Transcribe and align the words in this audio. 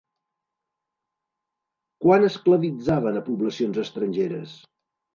Quan 2.05 2.27
esclavitzaven 2.31 3.23
a 3.23 3.27
poblacions 3.31 3.83
estrangeres? 3.89 4.61